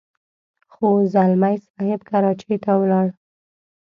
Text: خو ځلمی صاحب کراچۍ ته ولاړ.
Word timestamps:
خو 0.71 0.87
ځلمی 1.13 1.55
صاحب 1.67 2.01
کراچۍ 2.09 2.55
ته 2.63 2.71
ولاړ. 2.81 3.07